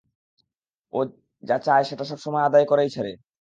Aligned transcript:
ও 0.93 0.99
যা 1.43 1.57
চায় 1.65 1.83
সেটা 1.83 2.03
সবসময় 2.11 2.43
আদায় 2.45 2.65
করেই 2.65 2.89
ছাড়ে। 2.89 3.11